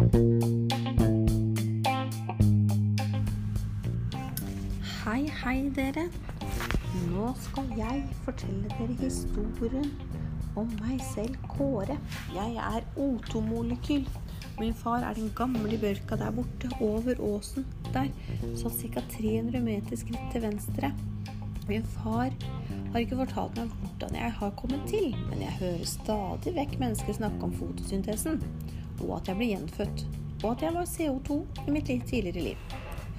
Hei, 0.00 0.06
hei, 5.42 5.58
dere. 5.76 6.06
Nå 7.10 7.26
skal 7.44 7.68
jeg 7.76 8.06
fortelle 8.24 8.70
dere 8.78 8.96
historien 9.02 9.90
om 10.56 10.72
meg 10.78 11.04
selv, 11.10 11.36
Kåre. 11.52 11.98
Jeg 12.32 12.56
er 12.56 12.80
O2-molekyl. 12.96 14.08
Min 14.56 14.72
far 14.72 15.04
er 15.04 15.20
den 15.20 15.28
gamle 15.36 15.76
bjørka 15.76 16.16
der 16.16 16.32
borte, 16.32 16.72
over 16.80 17.20
åsen 17.20 17.68
der, 17.92 18.08
sånn 18.56 18.72
ca. 18.80 19.04
300 19.18 19.60
meter 19.68 20.00
skritt 20.00 20.32
til 20.32 20.48
venstre. 20.48 20.94
Min 21.68 21.84
far 22.00 22.32
har 22.94 23.04
ikke 23.04 23.20
fortalt 23.20 23.60
meg 23.60 23.68
hvordan 23.82 24.16
jeg 24.16 24.32
har 24.40 24.56
kommet 24.56 24.88
til, 24.88 25.12
men 25.28 25.44
jeg 25.44 25.60
hører 25.60 25.84
stadig 25.92 26.56
vekk 26.56 26.78
mennesker 26.80 27.20
snakke 27.20 27.50
om 27.50 27.52
fotosyntesen, 27.60 28.40
og 29.04 29.16
at 29.18 29.30
jeg 29.30 29.38
ble 29.38 29.48
gjenfødt, 29.52 30.04
og 30.42 30.48
at 30.52 30.64
jeg 30.64 30.76
var 30.76 30.88
CO2 30.88 31.38
i 31.66 31.74
mitt 31.74 31.90
litt 31.90 32.06
tidligere 32.08 32.50
liv. 32.50 32.76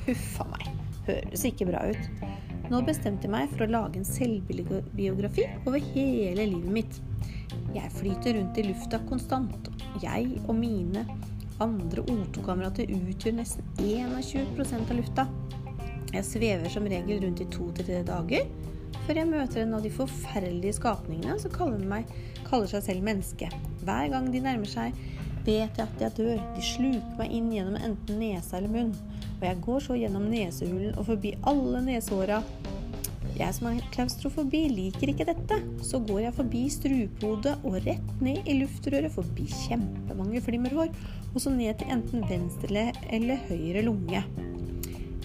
Huffa 0.08 0.48
meg, 0.52 0.70
høres 1.08 1.46
ikke 1.48 1.68
bra 1.70 1.84
ut. 1.92 2.28
Nå 2.72 2.80
bestemte 2.88 3.28
jeg 3.28 3.34
meg 3.34 3.52
for 3.52 3.66
å 3.66 3.72
lage 3.72 4.00
en 4.00 4.08
selvbiografi 4.08 5.46
over 5.66 5.82
hele 5.92 6.48
livet 6.54 6.72
mitt. 6.78 7.02
Jeg 7.76 7.92
flyter 7.98 8.38
rundt 8.38 8.60
i 8.62 8.66
lufta 8.70 9.02
konstant. 9.10 9.70
Jeg 10.04 10.40
og 10.46 10.56
mine 10.56 11.04
andre 11.62 12.06
O2-kamerater 12.08 12.90
utgjør 12.96 13.38
nesten 13.42 13.68
21 13.82 14.80
av 14.80 14.96
lufta. 14.98 15.28
Jeg 16.12 16.28
svever 16.28 16.72
som 16.72 16.88
regel 16.88 17.22
rundt 17.26 17.44
i 17.44 17.50
to 17.52 17.70
til 17.76 17.88
tre 17.88 18.02
dager 18.08 18.48
før 19.06 19.18
jeg 19.18 19.30
møter 19.30 19.64
en 19.64 19.76
av 19.78 19.84
de 19.84 19.92
forferdelige 19.94 20.78
skapningene 20.78 21.38
som 21.42 21.54
kaller, 21.54 21.82
meg, 21.88 22.10
kaller 22.48 22.70
seg 22.70 22.84
selv 22.86 23.06
menneske. 23.08 23.50
Hver 23.86 24.12
gang 24.14 24.28
de 24.34 24.44
nærmer 24.44 24.70
seg, 24.70 24.98
vet 25.46 25.78
jeg 25.78 25.86
at 25.88 26.04
jeg 26.06 26.16
dør. 26.18 26.42
De 26.56 26.66
sluker 26.66 27.18
meg 27.20 27.34
inn 27.38 27.50
gjennom 27.54 27.80
enten 27.80 28.22
nesa 28.22 28.60
eller 28.60 28.74
munn. 28.74 28.94
Og 29.40 29.48
jeg 29.48 29.62
går 29.66 29.84
så 29.88 29.98
gjennom 29.98 30.30
nesehulen 30.32 30.98
og 30.98 31.08
forbi 31.10 31.34
alle 31.50 31.82
nesehåra. 31.88 32.42
Jeg 33.38 33.56
som 33.56 33.70
har 33.70 33.80
klaustrofobi, 33.96 34.66
liker 34.70 35.12
ikke 35.14 35.26
dette. 35.32 35.58
Så 35.86 36.02
går 36.06 36.26
jeg 36.28 36.38
forbi 36.38 36.62
strupehodet 36.74 37.56
og 37.66 37.80
rett 37.88 38.14
ned 38.22 38.46
i 38.46 38.60
luftrøret, 38.60 39.14
forbi 39.16 39.48
kjempemange 39.66 40.44
flimmerhår, 40.46 40.92
og 41.32 41.42
så 41.42 41.54
ned 41.54 41.80
til 41.80 41.94
enten 41.96 42.26
venstre 42.30 42.90
eller 43.10 43.42
høyre 43.50 43.86
lunge. 43.88 44.26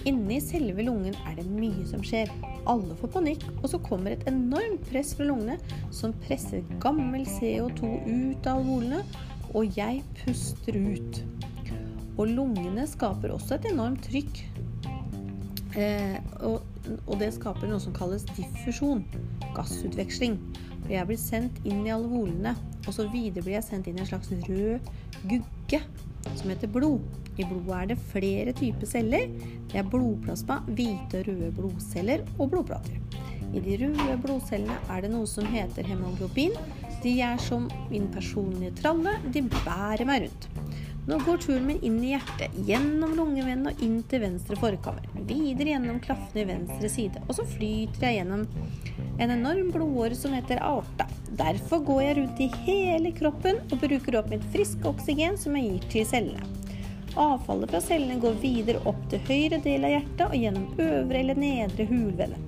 Inni 0.07 0.37
selve 0.39 0.85
lungen 0.87 1.17
er 1.27 1.35
det 1.35 1.45
mye 1.49 1.83
som 1.89 2.03
skjer. 2.05 2.29
Alle 2.69 2.95
får 2.99 3.11
panikk, 3.17 3.43
og 3.59 3.67
så 3.73 3.79
kommer 3.83 4.13
et 4.13 4.23
enormt 4.29 4.85
press 4.87 5.11
fra 5.17 5.27
lungene 5.27 5.57
som 5.91 6.15
presser 6.23 6.63
gammel 6.83 7.25
CO2 7.27 7.91
ut 8.07 8.47
av 8.47 8.61
alvolene, 8.61 9.01
og 9.53 9.77
jeg 9.77 10.03
puster 10.21 10.77
ut. 10.77 11.21
Og 12.17 12.31
lungene 12.31 12.87
skaper 12.89 13.33
også 13.35 13.57
et 13.57 13.69
enormt 13.71 14.03
trykk. 14.07 14.41
Eh, 15.77 16.17
og, 16.41 16.63
og, 17.05 17.13
det 17.21 17.29
skaper 17.35 17.69
noe 17.69 17.81
som 17.83 17.93
kalles 17.93 18.25
diffusjon, 18.33 19.03
gassutveksling. 19.53 20.39
Og 20.87 20.91
jeg 20.95 21.09
blir 21.09 21.21
sendt 21.21 21.61
inn 21.67 21.85
i 21.85 21.93
alvolene, 21.93 22.55
og 22.87 22.95
så 22.95 23.05
videre 23.11 23.45
blir 23.45 23.59
jeg 23.59 23.67
sendt 23.67 23.89
inn 23.89 23.99
i 23.99 24.03
en 24.05 24.09
slags 24.09 24.31
rød 24.47 24.91
gugge 25.27 25.81
som 26.33 26.49
heter 26.49 26.71
blod. 26.71 27.05
I 27.37 27.45
blodet 27.45 27.77
er 27.77 27.89
det 27.91 27.99
flere 28.09 28.53
typer 28.57 28.89
celler. 28.89 29.29
Det 29.69 29.77
er 29.77 29.89
blodplasma, 29.91 30.63
hvite 30.71 31.21
og 31.21 31.27
røde 31.29 31.51
blodceller 31.53 32.23
og 32.39 32.49
blodplater. 32.55 32.97
I 33.53 33.61
de 33.63 33.77
røde 33.83 34.17
blodcellene 34.23 34.79
er 34.89 35.05
det 35.05 35.11
noe 35.13 35.29
som 35.29 35.45
heter 35.51 35.85
hemoglobin. 35.85 36.57
De 37.03 37.13
er 37.21 37.37
som 37.41 37.67
min 37.91 38.07
personlige 38.13 38.75
tralle. 38.81 39.17
De 39.33 39.43
bærer 39.45 40.05
meg 40.07 40.27
rundt. 40.27 40.47
Nå 41.07 41.21
går 41.23 41.37
turen 41.39 41.63
min 41.63 41.77
inn 41.87 42.01
i 42.03 42.09
hjertet, 42.11 42.55
gjennom 42.67 43.13
lungevennen 43.15 43.69
og 43.69 43.83
inn 43.83 44.01
til 44.11 44.25
venstre 44.25 44.57
forkammer. 44.59 45.05
Videre 45.29 45.71
gjennom 45.71 46.01
klaffene 46.03 46.43
i 46.43 46.49
venstre 46.49 46.89
side, 46.91 47.21
og 47.29 47.37
så 47.37 47.45
flyter 47.47 48.09
jeg 48.09 48.17
gjennom 48.17 48.43
en 49.23 49.31
enorm 49.37 49.69
blodåre 49.71 50.17
som 50.19 50.35
heter 50.35 50.59
aorta. 50.59 51.07
Derfor 51.39 51.79
går 51.87 52.01
jeg 52.03 52.17
rundt 52.17 52.43
i 52.43 52.49
hele 52.65 53.13
kroppen 53.15 53.63
og 53.69 53.79
bruker 53.85 54.19
opp 54.19 54.27
mitt 54.33 54.43
friske 54.51 54.83
oksygen 54.91 55.39
som 55.39 55.55
jeg 55.55 55.69
gir 55.69 55.87
til 55.93 56.07
cellene. 56.11 56.51
Avfallet 57.17 57.71
fra 57.71 57.81
cellene 57.81 58.19
går 58.21 58.35
videre 58.43 58.83
opp 58.89 58.99
til 59.09 59.23
høyre 59.31 59.61
del 59.63 59.87
av 59.87 59.95
hjertet 59.95 60.27
og 60.27 60.37
gjennom 60.37 60.83
øvre 60.89 61.23
eller 61.23 61.39
nedre 61.39 61.87
hulvelle. 61.87 62.43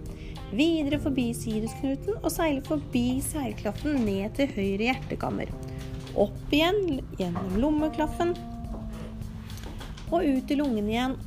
Videre 0.49 0.97
forbi 1.01 1.27
sinusknuten 1.37 2.17
og 2.23 2.31
seile 2.33 2.63
forbi 2.65 3.19
seilklaffen 3.21 3.99
ned 4.05 4.33
til 4.37 4.49
høyre 4.55 4.87
hjertekammer. 4.87 5.51
Opp 6.17 6.53
igjen 6.55 7.01
gjennom 7.19 7.59
lommeklaffen 7.61 8.33
og 10.09 10.25
ut 10.25 10.51
i 10.51 10.57
lungene 10.57 10.93
igjen. 10.93 11.17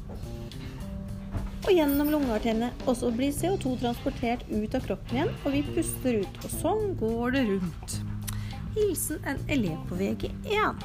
Og 1.62 1.70
gjennom 1.70 2.10
lungearteriene. 2.10 2.72
Og 2.90 2.96
så 2.98 3.12
blir 3.14 3.30
CO2 3.36 3.76
transportert 3.84 4.42
ut 4.50 4.74
av 4.74 4.82
kroppen 4.88 5.20
igjen, 5.20 5.30
og 5.44 5.54
vi 5.54 5.62
puster 5.76 6.18
ut. 6.24 6.40
Og 6.42 6.56
sånn 6.56 6.96
går 6.98 7.36
det 7.36 7.44
rundt. 7.52 8.00
Hilsen 8.74 9.22
en 9.28 9.38
elev 9.52 9.78
på 9.86 10.00
VG1. 10.00 10.82